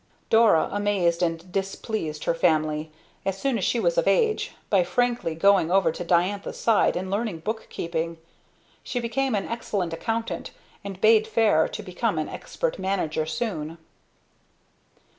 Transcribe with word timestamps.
Dora 0.31 0.67
amazed 0.71 1.21
and 1.21 1.51
displeased 1.51 2.23
her 2.23 2.33
family, 2.33 2.89
as 3.23 3.37
soon 3.37 3.59
as 3.59 3.63
she 3.63 3.79
was 3.79 3.99
of 3.99 4.07
age, 4.07 4.53
by 4.67 4.83
frankly 4.83 5.35
going 5.35 5.69
over 5.69 5.91
to 5.91 6.03
Diantha's 6.03 6.57
side 6.59 6.95
and 6.95 7.11
learning 7.11 7.41
bookkeeping. 7.41 8.17
She 8.81 8.99
became 8.99 9.35
an 9.35 9.47
excellent 9.47 9.93
accountant 9.93 10.49
and 10.83 10.99
bade 10.99 11.27
fair 11.27 11.67
to 11.67 11.83
become 11.83 12.17
an 12.17 12.29
expert 12.29 12.79
manager 12.79 13.27
soon. 13.27 13.77